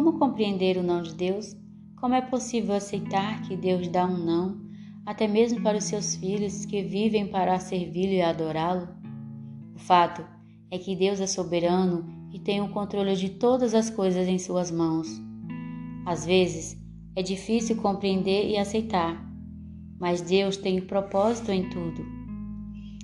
[0.00, 1.54] Como compreender o não de Deus?
[2.00, 4.58] Como é possível aceitar que Deus dá um não,
[5.04, 8.88] até mesmo para os seus filhos que vivem para servi-lo e adorá-lo?
[9.76, 10.24] O fato
[10.70, 14.70] é que Deus é soberano e tem o controle de todas as coisas em suas
[14.70, 15.06] mãos.
[16.06, 16.82] Às vezes,
[17.14, 19.22] é difícil compreender e aceitar,
[20.00, 22.19] mas Deus tem um propósito em tudo.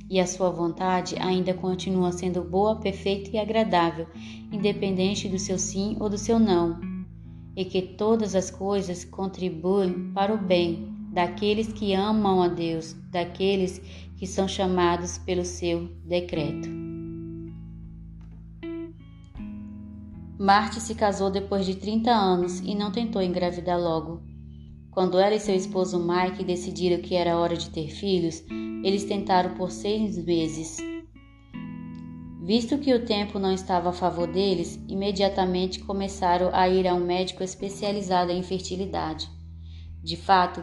[0.09, 4.07] E a sua vontade ainda continua sendo boa, perfeita e agradável,
[4.53, 6.81] independente do seu sim ou do seu não,
[7.57, 13.81] e que todas as coisas contribuem para o bem daqueles que amam a Deus, daqueles
[14.17, 16.69] que são chamados pelo seu decreto.
[20.39, 24.21] Marte se casou depois de 30 anos e não tentou engravidar logo.
[24.91, 28.45] Quando ela e seu esposo Mike decidiram que era hora de ter filhos,
[28.83, 30.79] eles tentaram por seis meses.
[32.43, 37.05] Visto que o tempo não estava a favor deles, imediatamente começaram a ir a um
[37.05, 39.29] médico especializado em fertilidade.
[40.03, 40.63] De fato,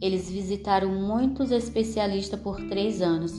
[0.00, 3.32] eles visitaram muitos especialistas por três anos.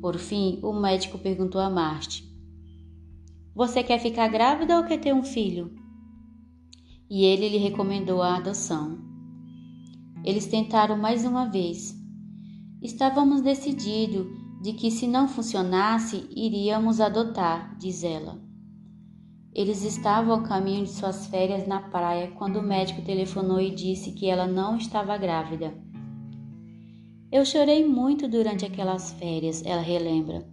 [0.00, 2.24] Por fim, o médico perguntou a Marte:
[3.54, 5.70] você quer ficar grávida ou quer ter um filho?
[7.08, 8.98] E ele lhe recomendou a adoção.
[10.24, 11.94] Eles tentaram mais uma vez.
[12.84, 14.26] Estávamos decididos
[14.60, 18.38] de que se não funcionasse, iríamos adotar, diz ela.
[19.54, 24.12] Eles estavam ao caminho de suas férias na praia quando o médico telefonou e disse
[24.12, 25.72] que ela não estava grávida.
[27.32, 30.46] Eu chorei muito durante aquelas férias, ela relembra.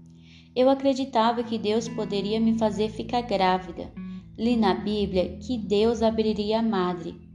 [0.55, 3.91] Eu acreditava que Deus poderia me fazer ficar grávida.
[4.37, 7.30] Li na Bíblia que Deus abriria a madre.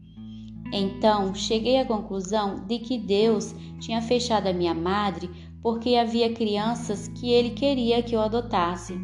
[0.72, 5.30] Então cheguei à conclusão de que Deus tinha fechado a minha madre
[5.62, 8.94] porque havia crianças que ele queria que eu adotasse.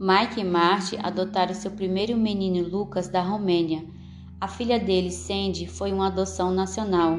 [0.00, 3.84] Mike e Marty adotaram seu primeiro menino Lucas da Romênia.
[4.40, 7.16] A filha dele, Sandy, foi uma adoção nacional.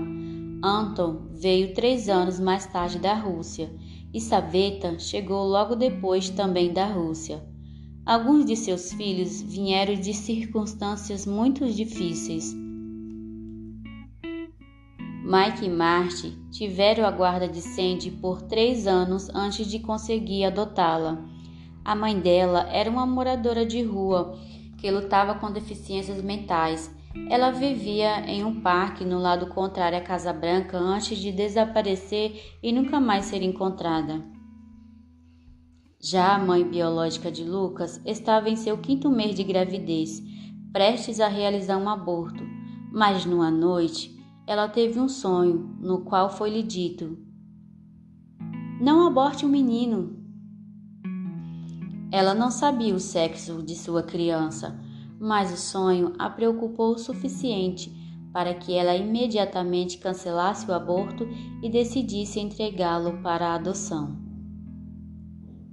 [0.64, 3.72] Anton veio três anos mais tarde da Rússia
[4.14, 7.44] e Saveta chegou logo depois também da Rússia.
[8.06, 12.54] Alguns de seus filhos vieram de circunstâncias muito difíceis.
[15.24, 21.26] Mike e Marty tiveram a guarda de Sandy por três anos antes de conseguir adotá-la.
[21.84, 24.38] A mãe dela era uma moradora de rua
[24.78, 26.94] que lutava com deficiências mentais
[27.30, 32.72] ela vivia em um parque no lado contrário à Casa Branca antes de desaparecer e
[32.72, 34.22] nunca mais ser encontrada.
[36.06, 40.22] Já a mãe biológica de Lucas estava em seu quinto mês de gravidez,
[40.72, 42.44] prestes a realizar um aborto,
[42.92, 44.16] mas numa noite
[44.46, 47.18] ela teve um sonho no qual foi-lhe dito:
[48.80, 50.24] Não aborte o menino.
[52.12, 54.80] Ela não sabia o sexo de sua criança
[55.20, 57.92] mas o sonho a preocupou o suficiente
[58.34, 61.28] para que ela imediatamente cancelasse o aborto
[61.64, 64.25] e decidisse entregá-lo para a adoção.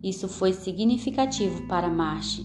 [0.02, 2.44] Isso foi significativo para Marche.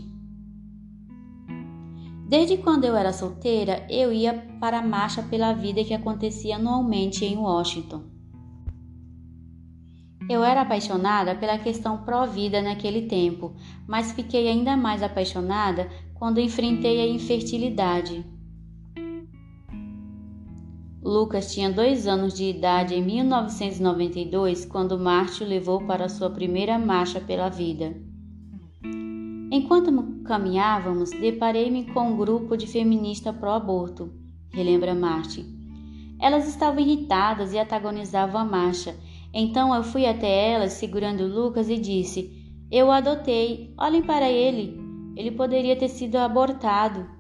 [2.28, 7.24] Desde quando eu era solteira, eu ia para a marcha pela vida que acontecia anualmente
[7.24, 8.04] em Washington.
[10.30, 13.56] Eu era apaixonada pela questão pró-vida naquele tempo,
[13.88, 18.26] mas fiquei ainda mais apaixonada quando enfrentei a infertilidade.
[21.08, 26.78] Lucas tinha dois anos de idade em 1992 quando Marte o levou para sua primeira
[26.78, 27.96] marcha pela vida.
[29.50, 34.12] Enquanto caminhávamos, deparei-me com um grupo de feministas pró-aborto,
[34.52, 35.46] relembra Marte.
[36.20, 38.94] Elas estavam irritadas e antagonizavam a marcha.
[39.34, 42.34] Então eu fui até elas segurando Lucas e disse:
[42.70, 44.78] Eu o adotei, olhem para ele.
[45.16, 47.17] Ele poderia ter sido abortado.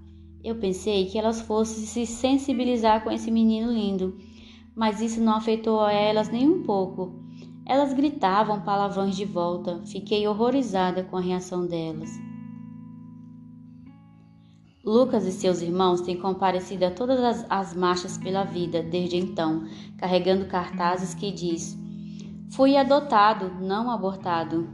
[0.47, 4.17] Eu pensei que elas fossem se sensibilizar com esse menino lindo,
[4.73, 7.13] mas isso não afetou a elas nem um pouco.
[7.65, 9.81] Elas gritavam palavrões de volta.
[9.85, 12.09] Fiquei horrorizada com a reação delas.
[14.85, 19.65] Lucas e seus irmãos têm comparecido a todas as, as marchas pela vida desde então,
[19.97, 21.77] carregando cartazes que diz:
[22.51, 24.69] Fui adotado, não abortado.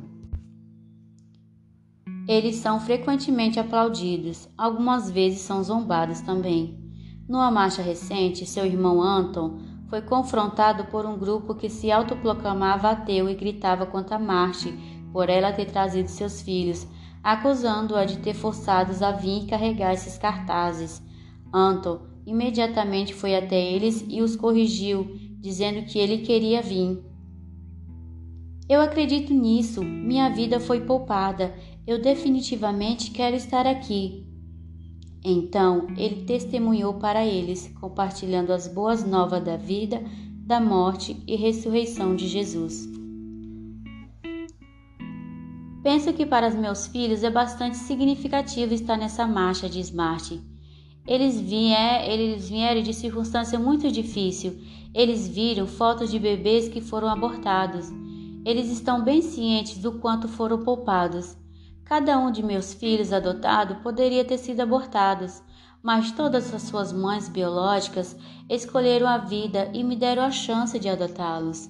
[2.27, 6.79] Eles são frequentemente aplaudidos, algumas vezes são zombados também.
[7.27, 9.59] Numa marcha recente, seu irmão Anton
[9.89, 14.73] foi confrontado por um grupo que se autoproclamava ateu e gritava contra Marte
[15.11, 16.87] por ela ter trazido seus filhos,
[17.21, 21.01] acusando-a de ter forçados a vir carregar esses cartazes.
[21.53, 27.03] Anton imediatamente foi até eles e os corrigiu, dizendo que ele queria vir.
[28.67, 31.53] Eu acredito nisso, minha vida foi poupada
[31.85, 34.25] eu definitivamente quero estar aqui.
[35.23, 40.03] Então ele testemunhou para eles, compartilhando as boas novas da vida,
[40.45, 42.89] da morte e ressurreição de Jesus.
[45.81, 50.41] Penso que para os meus filhos é bastante significativo estar nessa marcha de Smart.
[51.05, 54.57] Eles, vier, eles vieram de circunstância muito difícil.
[54.93, 57.89] Eles viram fotos de bebês que foram abortados.
[58.45, 61.35] Eles estão bem cientes do quanto foram poupados.
[61.85, 65.43] Cada um de meus filhos adotados poderia ter sido abortados,
[65.81, 68.15] mas todas as suas mães biológicas
[68.49, 71.69] escolheram a vida e me deram a chance de adotá-los.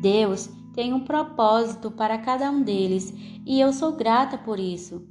[0.00, 3.14] Deus tem um propósito para cada um deles
[3.46, 5.06] e eu sou grata por isso.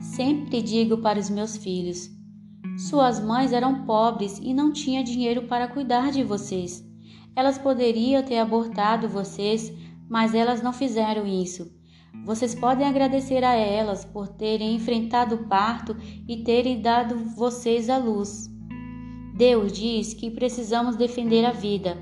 [0.00, 2.08] Sempre digo para os meus filhos:
[2.78, 6.84] suas mães eram pobres e não tinham dinheiro para cuidar de vocês.
[7.34, 9.72] Elas poderiam ter abortado vocês,
[10.08, 11.70] mas elas não fizeram isso.
[12.24, 15.96] Vocês podem agradecer a elas por terem enfrentado o parto
[16.28, 18.48] e terem dado vocês a luz.
[19.34, 21.98] Deus diz que precisamos defender a vida.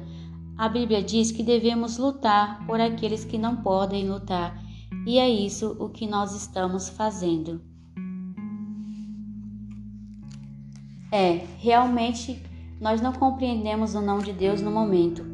[0.59, 4.63] A Bíblia diz que devemos lutar por aqueles que não podem lutar,
[5.07, 7.63] e é isso o que nós estamos fazendo.
[11.11, 12.43] É, realmente
[12.79, 15.30] nós não compreendemos o não de Deus no momento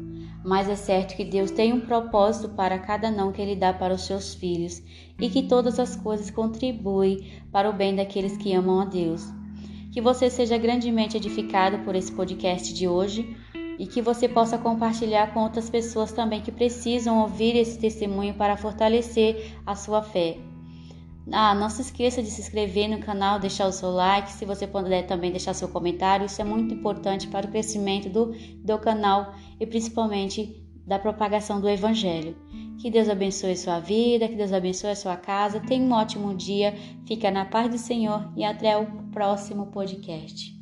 [0.47, 3.93] mas é certo que Deus tem um propósito para cada não que Ele dá para
[3.93, 4.81] os seus filhos
[5.19, 9.27] e que todas as coisas contribuem para o bem daqueles que amam a Deus.
[9.91, 13.35] Que você seja grandemente edificado por esse podcast de hoje
[13.77, 18.55] e que você possa compartilhar com outras pessoas também que precisam ouvir esse testemunho para
[18.55, 20.37] fortalecer a sua fé.
[21.31, 24.65] Ah, não se esqueça de se inscrever no canal, deixar o seu like, se você
[24.65, 28.33] puder também deixar seu comentário, isso é muito importante para o crescimento do,
[28.63, 32.35] do canal e principalmente da propagação do Evangelho.
[32.79, 35.59] Que Deus abençoe sua vida, que Deus abençoe a sua casa.
[35.59, 36.73] Tenha um ótimo dia,
[37.05, 40.56] fica na paz do Senhor e até o próximo podcast.